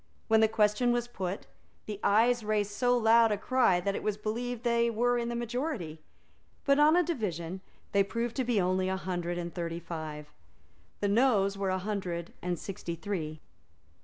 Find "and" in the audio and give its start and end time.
9.37-9.53, 12.41-12.57